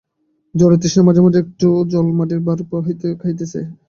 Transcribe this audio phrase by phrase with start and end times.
[0.55, 3.59] জ্বরের তৃষ্ণায় মাঝে মাঝে একটু একটু জল মাটির ভাঁড় হইতে খাইতেছে।